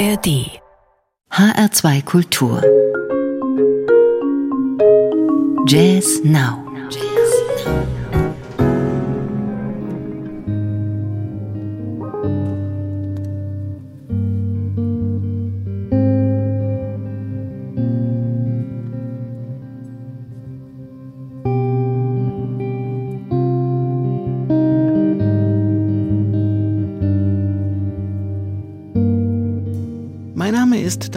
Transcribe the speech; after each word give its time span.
ARD 0.00 0.58
HR2 1.30 2.04
Kultur. 2.06 2.62
Jazz 5.66 6.24
Now 6.24 6.69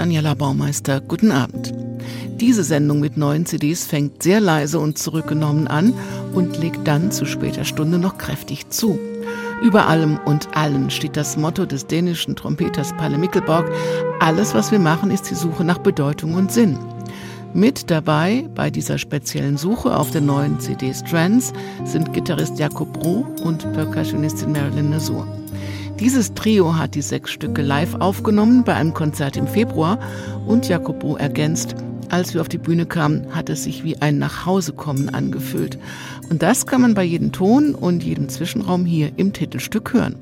Daniela 0.03 0.33
Baumeister. 0.33 0.99
Guten 0.99 1.31
Abend. 1.31 1.73
Diese 2.41 2.65
Sendung 2.65 2.99
mit 2.99 3.15
neuen 3.15 3.45
CDs 3.45 3.85
fängt 3.85 4.21
sehr 4.21 4.41
leise 4.41 4.77
und 4.77 4.97
zurückgenommen 4.97 5.69
an 5.69 5.93
und 6.33 6.57
legt 6.57 6.85
dann 6.85 7.09
zu 7.09 7.25
später 7.25 7.63
Stunde 7.63 7.97
noch 7.99 8.17
kräftig 8.17 8.67
zu. 8.67 8.99
Über 9.61 9.87
allem 9.87 10.19
und 10.25 10.57
allen 10.57 10.89
steht 10.89 11.15
das 11.15 11.37
Motto 11.37 11.65
des 11.65 11.87
dänischen 11.87 12.35
Trompeters 12.35 12.91
Palle 12.97 13.17
Mikkelborg. 13.17 13.71
Alles, 14.19 14.53
was 14.53 14.73
wir 14.73 14.79
machen, 14.79 15.09
ist 15.09 15.29
die 15.29 15.35
Suche 15.35 15.63
nach 15.63 15.77
Bedeutung 15.77 16.33
und 16.33 16.51
Sinn. 16.51 16.77
Mit 17.53 17.89
dabei 17.89 18.49
bei 18.55 18.69
dieser 18.69 18.97
speziellen 18.97 19.55
Suche 19.55 19.95
auf 19.95 20.11
der 20.11 20.19
neuen 20.19 20.59
CD 20.59 20.93
Strands 20.93 21.53
sind 21.85 22.11
Gitarrist 22.11 22.59
Jakob 22.59 23.05
Roh 23.05 23.25
und 23.41 23.71
Percussionistin 23.71 24.51
Marilyn 24.51 24.89
Nasur. 24.89 25.25
Dieses 26.03 26.33
Trio 26.33 26.75
hat 26.75 26.95
die 26.95 27.01
sechs 27.01 27.31
Stücke 27.31 27.61
live 27.61 27.95
aufgenommen 27.95 28.65
bei 28.65 28.73
einem 28.73 28.93
Konzert 28.93 29.37
im 29.37 29.47
Februar 29.47 29.97
und 30.45 30.67
Jacopo 30.67 31.15
ergänzt, 31.15 31.75
als 32.09 32.33
wir 32.33 32.41
auf 32.41 32.49
die 32.49 32.57
Bühne 32.57 32.85
kamen, 32.85 33.33
hat 33.33 33.49
es 33.49 33.63
sich 33.63 33.85
wie 33.85 33.95
ein 34.01 34.17
Nachhausekommen 34.17 35.15
angefühlt. 35.15 35.79
Und 36.29 36.43
das 36.43 36.65
kann 36.65 36.81
man 36.81 36.93
bei 36.93 37.03
jedem 37.03 37.31
Ton 37.31 37.73
und 37.73 38.03
jedem 38.03 38.27
Zwischenraum 38.27 38.83
hier 38.83 39.13
im 39.15 39.31
Titelstück 39.31 39.93
hören. 39.93 40.17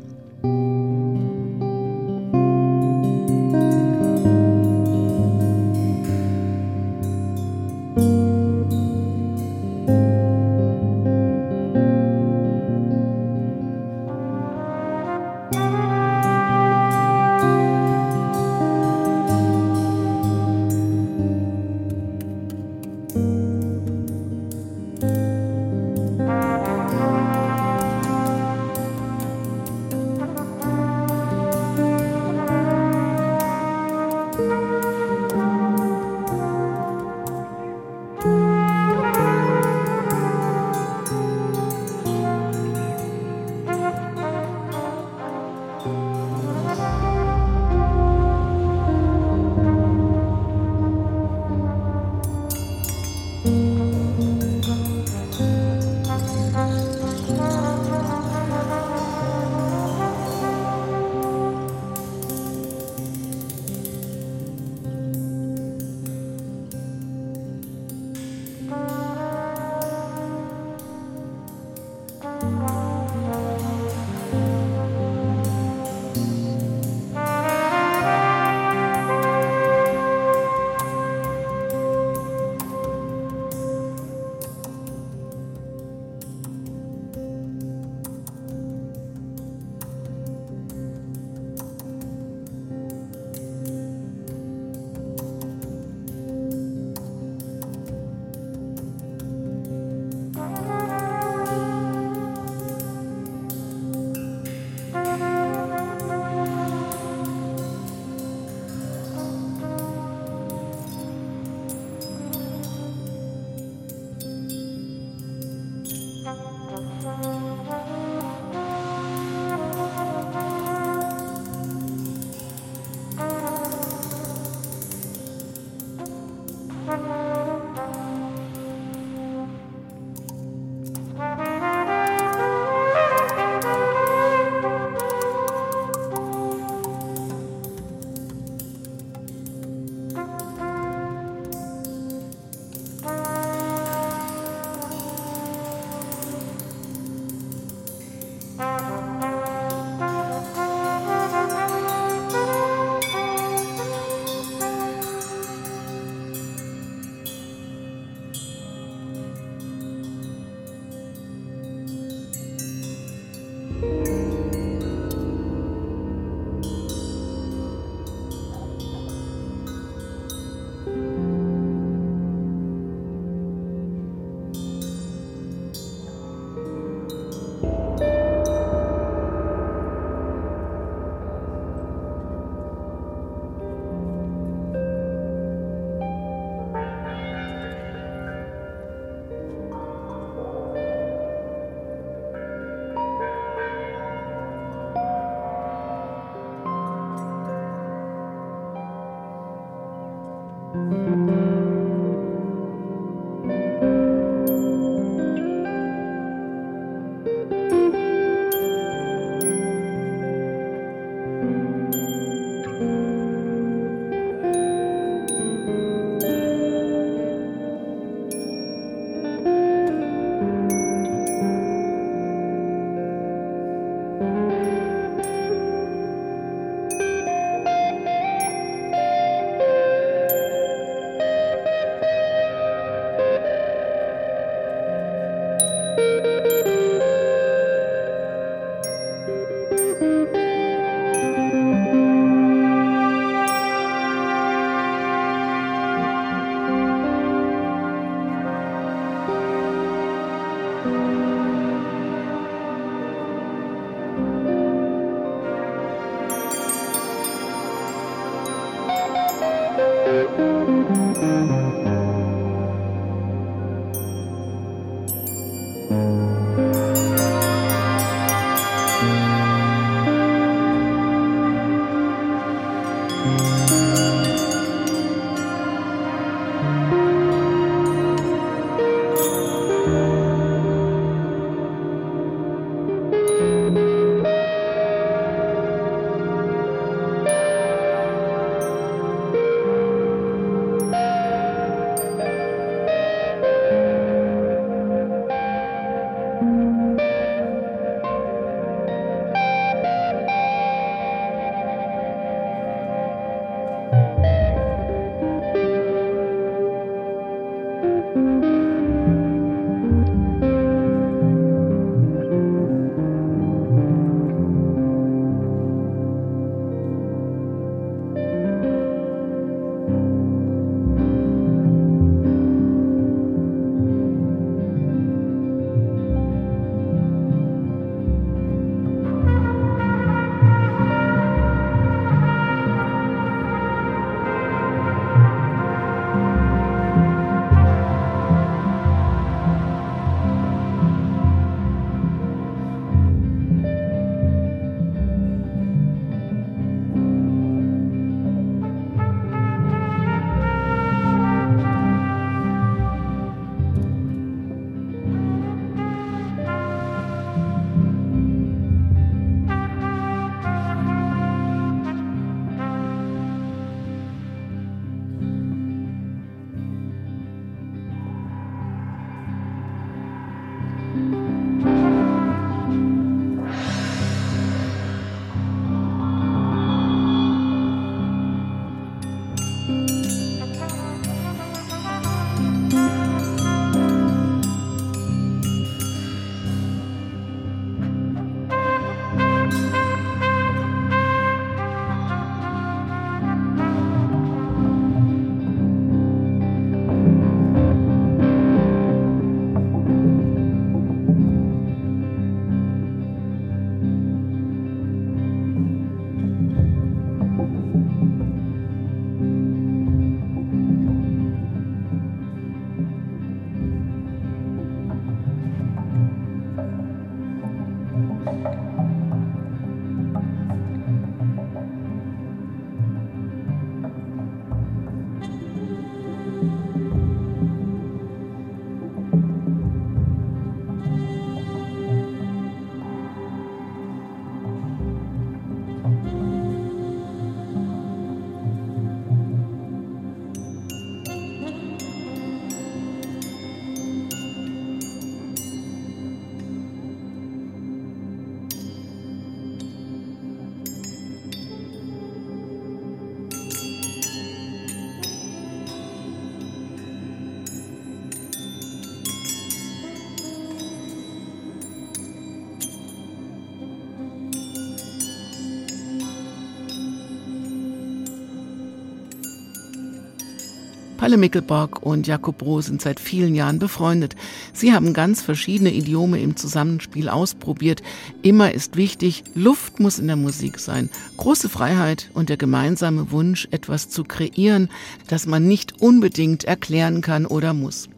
Palle 471.01 471.17
Mickelborg 471.17 471.81
und 471.81 472.05
Jakob 472.05 472.43
Roh 472.43 472.61
sind 472.61 472.79
seit 472.79 472.99
vielen 472.99 473.33
Jahren 473.33 473.57
befreundet. 473.57 474.15
Sie 474.53 474.71
haben 474.71 474.93
ganz 474.93 475.19
verschiedene 475.19 475.73
Idiome 475.73 476.21
im 476.21 476.35
Zusammenspiel 476.35 477.09
ausprobiert. 477.09 477.81
Immer 478.21 478.51
ist 478.51 478.77
wichtig, 478.77 479.23
Luft 479.33 479.79
muss 479.79 479.97
in 479.97 480.05
der 480.05 480.15
Musik 480.15 480.59
sein. 480.59 480.91
Große 481.17 481.49
Freiheit 481.49 482.11
und 482.13 482.29
der 482.29 482.37
gemeinsame 482.37 483.09
Wunsch, 483.09 483.47
etwas 483.49 483.89
zu 483.89 484.03
kreieren, 484.03 484.69
das 485.07 485.25
man 485.25 485.47
nicht 485.47 485.81
unbedingt 485.81 486.43
erklären 486.43 487.01
kann 487.01 487.25
oder 487.25 487.55
muss. 487.55 487.89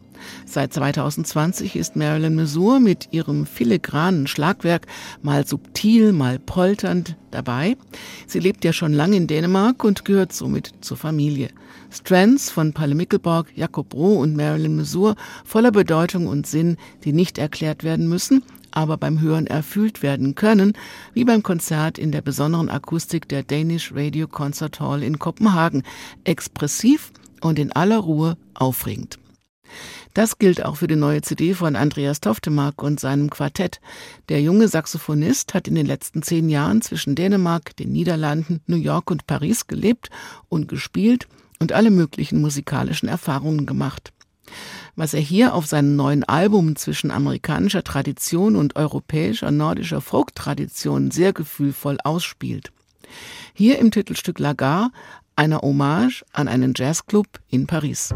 Seit 0.46 0.72
2020 0.72 1.76
ist 1.76 1.96
Marilyn 1.96 2.34
Mesur 2.34 2.80
mit 2.80 3.08
ihrem 3.12 3.46
filigranen 3.46 4.26
Schlagwerk 4.26 4.86
mal 5.22 5.46
subtil, 5.46 6.12
mal 6.12 6.38
polternd 6.38 7.16
dabei. 7.30 7.76
Sie 8.26 8.38
lebt 8.38 8.64
ja 8.64 8.72
schon 8.72 8.92
lange 8.92 9.16
in 9.16 9.26
Dänemark 9.26 9.84
und 9.84 10.04
gehört 10.04 10.32
somit 10.32 10.72
zur 10.80 10.96
Familie. 10.96 11.48
Strands 11.90 12.50
von 12.50 12.72
Palle 12.72 12.94
Mickelborg, 12.94 13.48
Jakob 13.54 13.94
Roh 13.94 14.20
und 14.20 14.36
Marilyn 14.36 14.76
Mesur 14.76 15.16
voller 15.44 15.70
Bedeutung 15.70 16.26
und 16.26 16.46
Sinn, 16.46 16.76
die 17.04 17.12
nicht 17.12 17.38
erklärt 17.38 17.84
werden 17.84 18.08
müssen, 18.08 18.42
aber 18.74 18.96
beim 18.96 19.20
Hören 19.20 19.46
erfüllt 19.46 20.02
werden 20.02 20.34
können, 20.34 20.72
wie 21.12 21.24
beim 21.24 21.42
Konzert 21.42 21.98
in 21.98 22.12
der 22.12 22.22
besonderen 22.22 22.68
Akustik 22.68 23.28
der 23.28 23.42
Danish 23.42 23.92
Radio 23.94 24.26
Concert 24.26 24.80
Hall 24.80 25.02
in 25.02 25.18
Kopenhagen. 25.18 25.84
Expressiv 26.24 27.12
und 27.40 27.58
in 27.58 27.72
aller 27.72 27.98
Ruhe 27.98 28.36
aufregend. 28.54 29.18
Das 30.14 30.38
gilt 30.38 30.64
auch 30.64 30.76
für 30.76 30.86
die 30.86 30.96
neue 30.96 31.22
CD 31.22 31.54
von 31.54 31.76
Andreas 31.76 32.20
Toftemark 32.20 32.82
und 32.82 33.00
seinem 33.00 33.30
Quartett. 33.30 33.80
Der 34.28 34.40
junge 34.40 34.68
Saxophonist 34.68 35.54
hat 35.54 35.68
in 35.68 35.74
den 35.74 35.86
letzten 35.86 36.22
zehn 36.22 36.48
Jahren 36.48 36.82
zwischen 36.82 37.14
Dänemark, 37.14 37.76
den 37.76 37.92
Niederlanden, 37.92 38.60
New 38.66 38.76
York 38.76 39.10
und 39.10 39.26
Paris 39.26 39.66
gelebt 39.66 40.10
und 40.48 40.68
gespielt 40.68 41.26
und 41.58 41.72
alle 41.72 41.90
möglichen 41.90 42.40
musikalischen 42.40 43.08
Erfahrungen 43.08 43.66
gemacht. 43.66 44.12
Was 44.96 45.14
er 45.14 45.20
hier 45.20 45.54
auf 45.54 45.66
seinem 45.66 45.96
neuen 45.96 46.22
Album 46.24 46.76
zwischen 46.76 47.10
amerikanischer 47.10 47.82
Tradition 47.82 48.54
und 48.54 48.76
europäischer 48.76 49.50
nordischer 49.50 50.00
Folk-Tradition 50.00 51.10
sehr 51.10 51.32
gefühlvoll 51.32 51.98
ausspielt. 52.04 52.70
Hier 53.54 53.78
im 53.78 53.90
Titelstück 53.90 54.38
Lagar 54.38 54.90
einer 55.36 55.62
Hommage 55.62 56.24
an 56.32 56.48
einen 56.48 56.74
Jazzclub 56.76 57.26
in 57.48 57.66
Paris. 57.66 58.14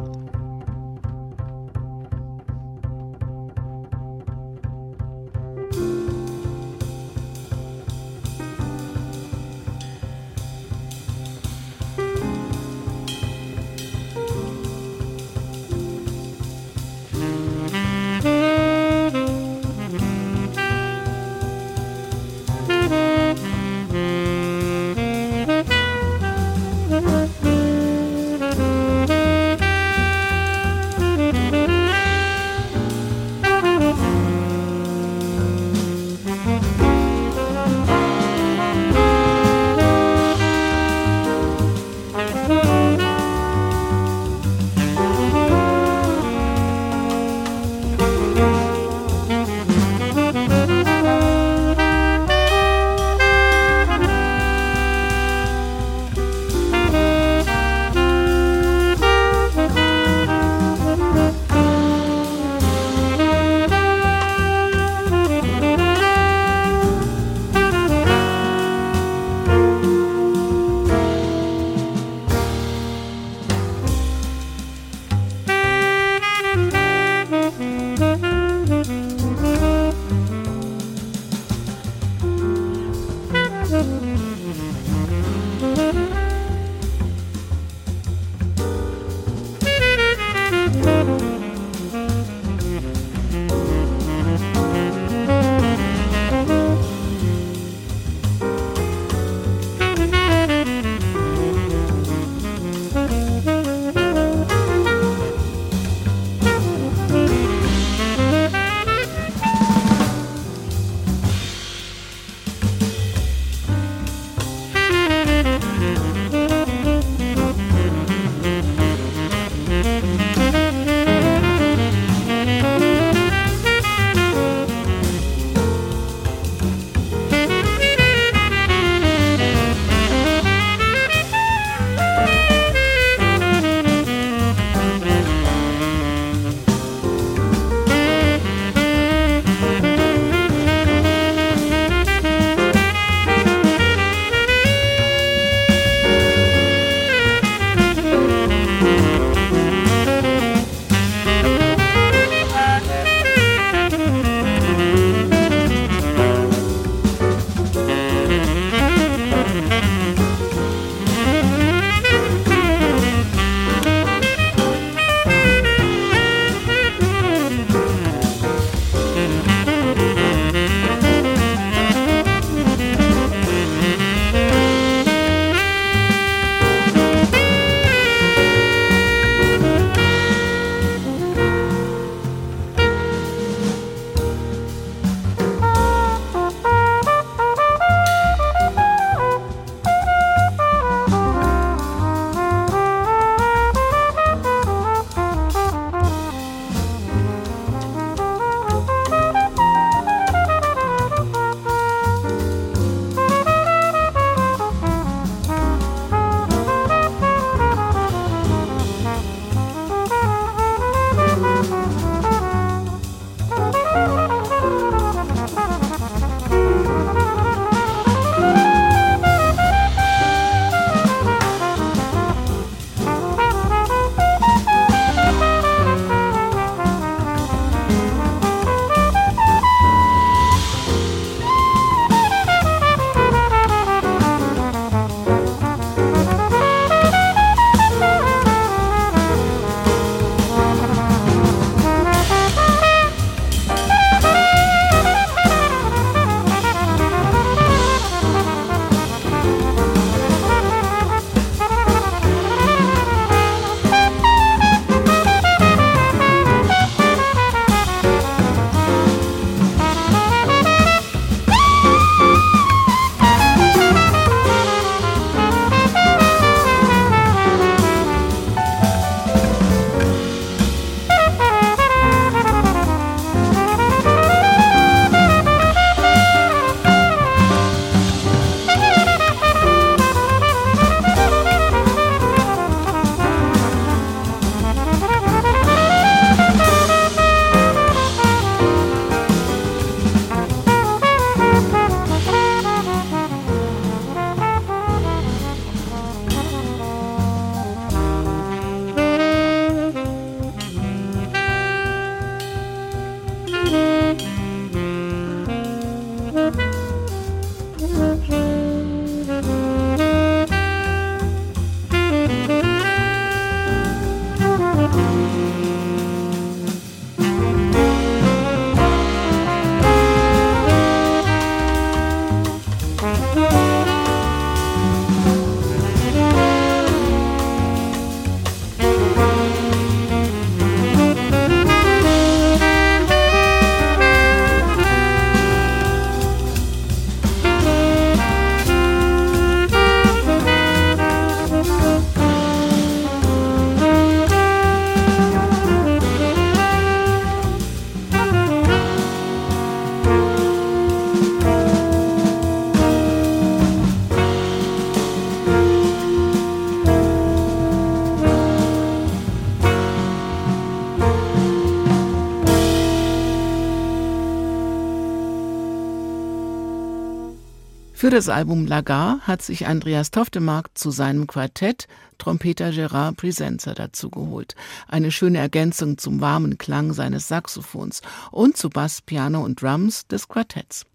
Für 368.09 368.15
das 368.15 368.31
Album 368.31 368.65
Lagar 368.65 369.21
hat 369.27 369.43
sich 369.43 369.67
Andreas 369.67 370.11
Toftemark 370.11 370.71
zu 370.73 370.91
seinem 370.91 371.27
Quartett 371.27 371.89
Trompeter 372.17 372.71
Gerard 372.71 373.19
Presenza 373.19 373.75
dazugeholt. 373.75 374.55
Eine 374.89 375.13
schöne 375.13 375.37
Ergänzung 375.37 375.99
zum 375.99 376.23
warmen 376.23 376.57
Klang 376.57 376.95
seines 376.95 377.29
Saxophons 377.29 378.01
und 378.31 378.57
zu 378.57 378.71
Bass, 378.71 379.03
Piano 379.03 379.45
und 379.45 379.61
Drums 379.61 380.07
des 380.07 380.27
Quartetts. 380.27 380.87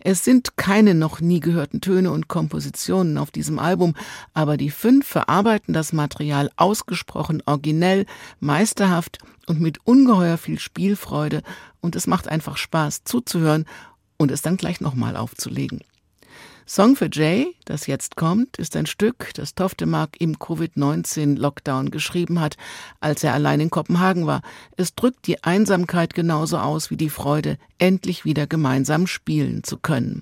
Es 0.00 0.24
sind 0.24 0.58
keine 0.58 0.92
noch 0.92 1.22
nie 1.22 1.40
gehörten 1.40 1.80
Töne 1.80 2.10
und 2.10 2.28
Kompositionen 2.28 3.16
auf 3.16 3.30
diesem 3.30 3.58
Album, 3.58 3.94
aber 4.34 4.58
die 4.58 4.68
fünf 4.68 5.06
verarbeiten 5.06 5.72
das 5.72 5.94
Material 5.94 6.50
ausgesprochen 6.56 7.42
originell, 7.46 8.04
meisterhaft 8.40 9.20
und 9.46 9.62
mit 9.62 9.78
ungeheuer 9.86 10.36
viel 10.36 10.58
Spielfreude 10.58 11.42
und 11.80 11.96
es 11.96 12.06
macht 12.06 12.28
einfach 12.28 12.58
Spaß 12.58 13.04
zuzuhören 13.04 13.64
und 14.18 14.30
es 14.30 14.42
dann 14.42 14.58
gleich 14.58 14.82
nochmal 14.82 15.16
aufzulegen. 15.16 15.80
Song 16.68 16.96
for 16.96 17.08
Jay, 17.12 17.54
das 17.64 17.86
jetzt 17.86 18.16
kommt, 18.16 18.58
ist 18.58 18.74
ein 18.74 18.86
Stück, 18.86 19.30
das 19.34 19.54
Toftemark 19.54 20.20
im 20.20 20.40
Covid-19-Lockdown 20.40 21.92
geschrieben 21.92 22.40
hat, 22.40 22.56
als 22.98 23.22
er 23.22 23.34
allein 23.34 23.60
in 23.60 23.70
Kopenhagen 23.70 24.26
war. 24.26 24.42
Es 24.76 24.96
drückt 24.96 25.28
die 25.28 25.44
Einsamkeit 25.44 26.12
genauso 26.12 26.58
aus 26.58 26.90
wie 26.90 26.96
die 26.96 27.08
Freude, 27.08 27.58
endlich 27.78 28.24
wieder 28.24 28.48
gemeinsam 28.48 29.06
spielen 29.06 29.62
zu 29.62 29.76
können. 29.76 30.20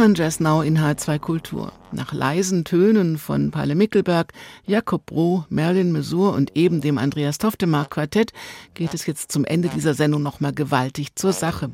Hören 0.00 0.14
Jazz 0.14 0.40
Now 0.40 0.62
in 0.62 0.78
H2 0.78 1.18
Kultur. 1.18 1.72
Nach 1.92 2.14
leisen 2.14 2.64
Tönen 2.64 3.18
von 3.18 3.50
Palle 3.50 3.74
Mickelberg, 3.74 4.32
Jakob 4.64 5.04
Broh, 5.04 5.44
Merlin 5.50 5.92
Mesur 5.92 6.32
und 6.32 6.56
eben 6.56 6.80
dem 6.80 6.96
Andreas 6.96 7.36
Toftemark 7.36 7.90
Quartett 7.90 8.32
geht 8.72 8.94
es 8.94 9.04
jetzt 9.04 9.30
zum 9.30 9.44
Ende 9.44 9.68
dieser 9.68 9.92
Sendung 9.92 10.22
nochmal 10.22 10.54
gewaltig 10.54 11.16
zur 11.16 11.34
Sache. 11.34 11.70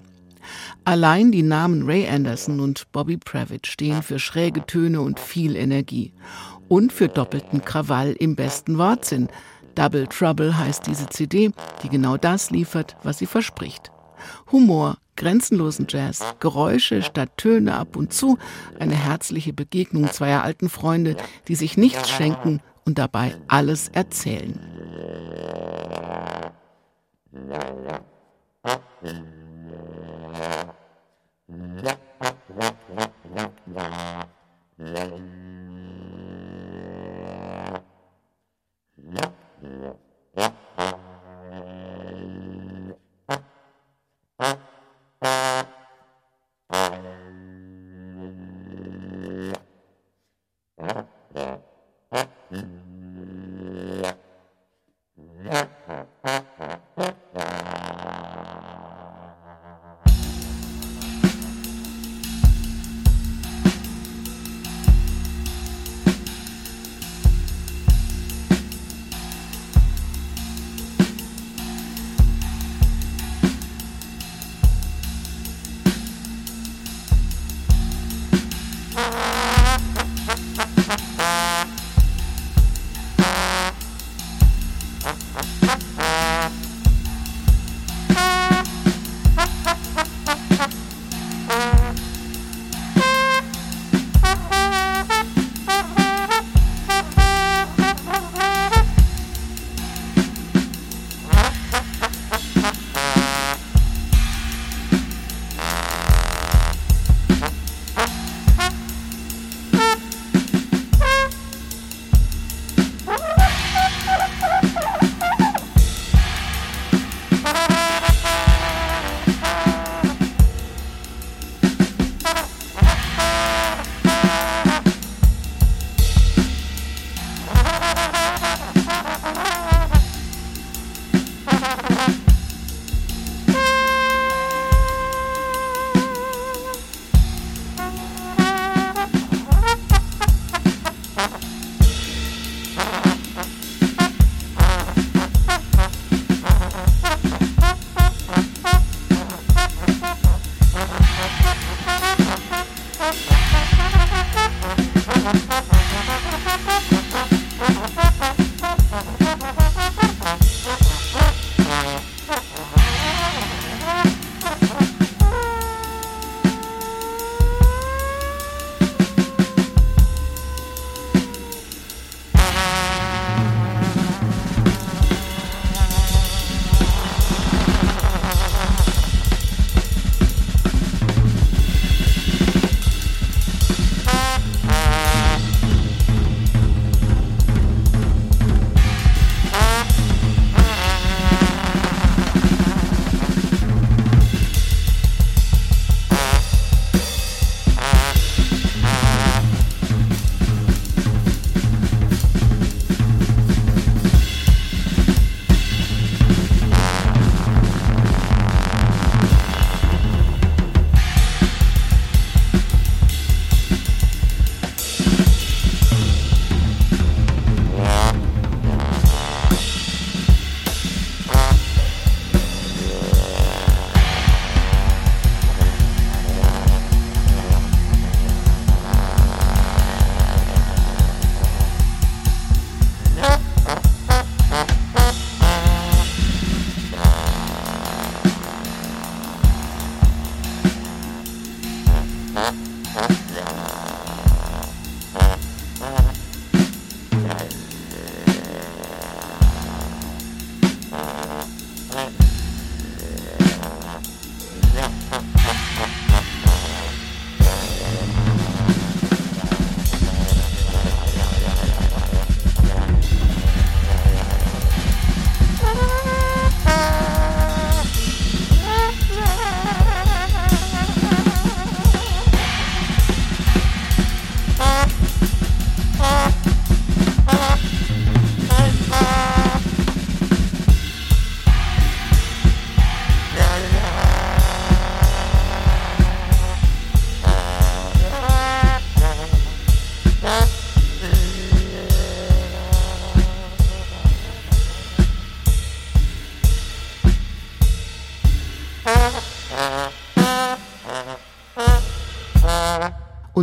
Allein 0.84 1.30
die 1.30 1.44
Namen 1.44 1.84
Ray 1.84 2.08
Anderson 2.08 2.58
und 2.58 2.90
Bobby 2.90 3.16
Pravitt 3.16 3.68
stehen 3.68 4.02
für 4.02 4.18
schräge 4.18 4.66
Töne 4.66 5.02
und 5.02 5.20
viel 5.20 5.54
Energie. 5.54 6.12
Und 6.66 6.92
für 6.92 7.06
doppelten 7.06 7.64
Krawall 7.64 8.16
im 8.18 8.34
besten 8.34 8.76
Wortsinn. 8.76 9.28
Double 9.76 10.08
Trouble 10.08 10.58
heißt 10.58 10.88
diese 10.88 11.08
CD, 11.10 11.52
die 11.84 11.88
genau 11.88 12.16
das 12.16 12.50
liefert, 12.50 12.96
was 13.04 13.18
sie 13.18 13.26
verspricht. 13.26 13.92
Humor, 14.50 14.96
grenzenlosen 15.16 15.86
Jazz, 15.88 16.24
Geräusche 16.40 17.02
statt 17.02 17.30
Töne 17.36 17.74
ab 17.74 17.96
und 17.96 18.12
zu, 18.12 18.38
eine 18.78 18.94
herzliche 18.94 19.52
Begegnung 19.52 20.10
zweier 20.10 20.42
alten 20.42 20.68
Freunde, 20.68 21.16
die 21.48 21.54
sich 21.54 21.76
nichts 21.76 22.10
schenken 22.10 22.60
und 22.84 22.98
dabei 22.98 23.34
alles 23.48 23.88
erzählen. 23.88 24.60
Ha 85.06 85.14
ha. 85.36 85.45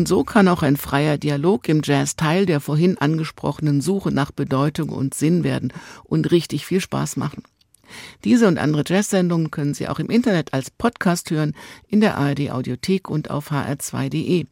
Und 0.04 0.08
so 0.10 0.26
kann 0.26 0.50
auch 0.50 0.63
ein 0.63 0.76
freier 0.76 1.18
Dialog 1.18 1.70
im 1.70 1.80
Jazz 1.82 2.18
Teil 2.18 2.46
der 2.46 2.60
vorhin 2.60 2.98
angesprochenen 2.98 3.80
Suche 3.80 4.12
nach 4.12 4.32
Bedeutung 4.32 4.89
und 4.89 5.13
Sinn 5.13 5.46
werden 5.46 5.72
und 6.04 6.30
richtig 6.30 6.66
viel 6.66 6.82
Spaß 6.82 7.16
machen. 7.16 7.44
Diese 8.26 8.50
und 8.50 8.58
andere 8.58 8.84
Jazz-Sendungen 8.86 9.50
können 9.50 9.74
Sie 9.74 9.88
auch 9.88 10.00
im 10.00 10.10
Internet 10.10 10.54
als 10.54 10.72
Podcast 10.72 11.32
hören, 11.32 11.56
in 11.88 12.02
der 12.02 12.18
ARD 12.18 12.52
Audiothek 12.52 13.10
und 13.10 13.30
auf 13.30 13.52
hr2.de. 13.54 14.46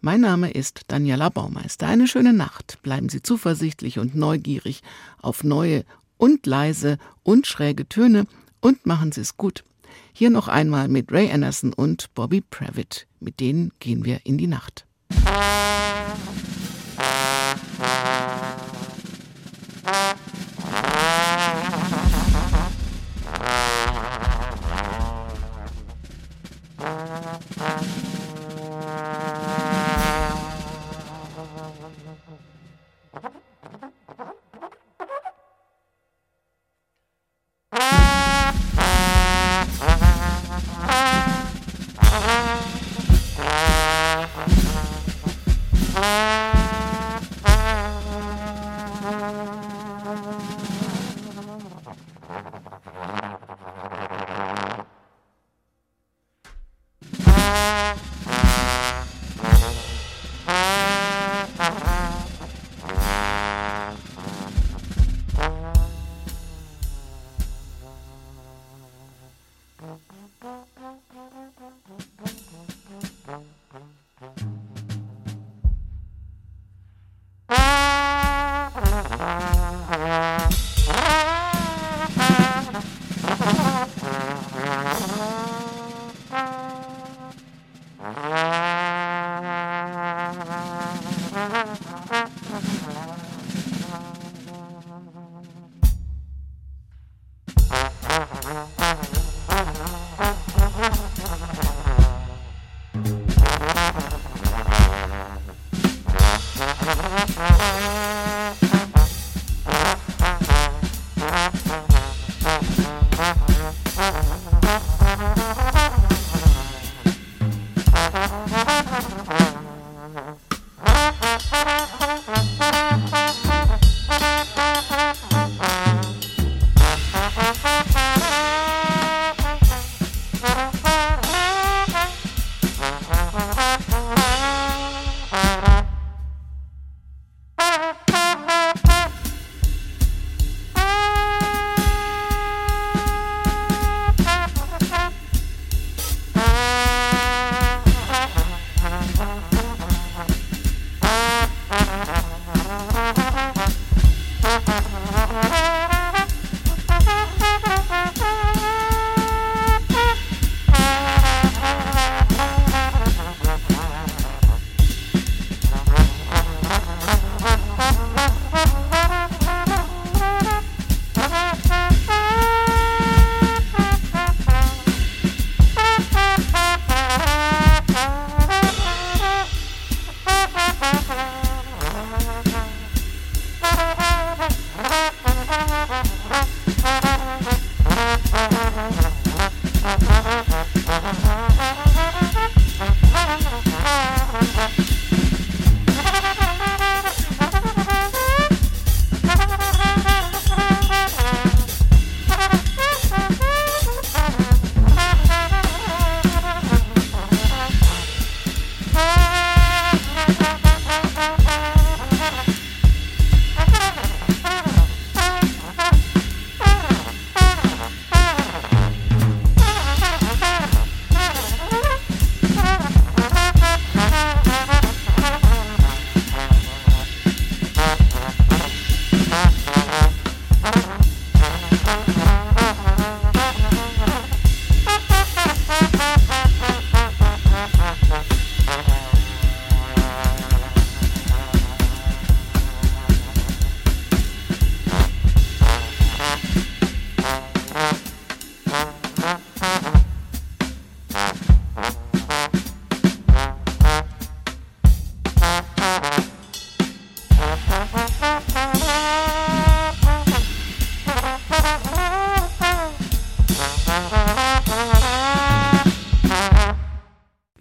Mein 0.00 0.22
Name 0.22 0.52
ist 0.52 0.80
Daniela 0.88 1.28
Baumeister. 1.28 1.86
Eine 1.86 2.08
schöne 2.08 2.32
Nacht. 2.32 2.78
Bleiben 2.82 3.10
Sie 3.10 3.20
zuversichtlich 3.20 3.98
und 3.98 4.14
neugierig 4.14 4.80
auf 5.20 5.44
neue 5.44 5.84
und 6.16 6.46
leise 6.46 6.96
und 7.22 7.46
schräge 7.46 7.86
Töne 7.90 8.26
und 8.62 8.86
machen 8.86 9.12
Sie 9.12 9.20
es 9.20 9.36
gut. 9.36 9.64
Hier 10.12 10.30
noch 10.30 10.48
einmal 10.48 10.88
mit 10.88 11.12
Ray 11.12 11.30
Anderson 11.30 11.72
und 11.72 12.12
Bobby 12.14 12.40
Pravitt. 12.40 13.06
Mit 13.20 13.40
denen 13.40 13.72
gehen 13.78 14.04
wir 14.04 14.20
in 14.24 14.38
die 14.38 14.46
Nacht. 14.46 14.86